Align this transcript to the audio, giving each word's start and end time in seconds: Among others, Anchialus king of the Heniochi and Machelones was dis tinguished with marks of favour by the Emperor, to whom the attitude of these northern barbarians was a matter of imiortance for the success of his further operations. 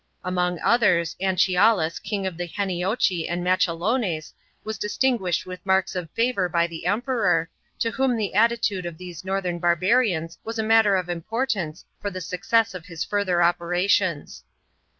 Among 0.23 0.57
others, 0.63 1.15
Anchialus 1.21 1.99
king 2.01 2.25
of 2.25 2.35
the 2.35 2.47
Heniochi 2.47 3.27
and 3.29 3.43
Machelones 3.45 4.33
was 4.63 4.79
dis 4.79 4.97
tinguished 4.97 5.45
with 5.45 5.63
marks 5.63 5.95
of 5.95 6.09
favour 6.15 6.49
by 6.49 6.65
the 6.65 6.87
Emperor, 6.87 7.51
to 7.77 7.91
whom 7.91 8.15
the 8.17 8.33
attitude 8.33 8.87
of 8.87 8.97
these 8.97 9.23
northern 9.23 9.59
barbarians 9.59 10.39
was 10.43 10.57
a 10.57 10.63
matter 10.63 10.95
of 10.95 11.05
imiortance 11.05 11.83
for 11.99 12.09
the 12.09 12.19
success 12.19 12.73
of 12.73 12.87
his 12.87 13.03
further 13.03 13.43
operations. 13.43 14.43